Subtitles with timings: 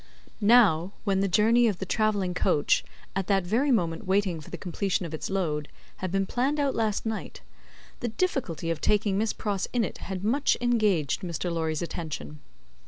[0.41, 2.83] Now, when the journey of the travelling coach,
[3.15, 6.73] at that very moment waiting for the completion of its load, had been planned out
[6.73, 7.41] last night,
[7.99, 11.51] the difficulty of taking Miss Pross in it had much engaged Mr.
[11.53, 12.39] Lorry's attention.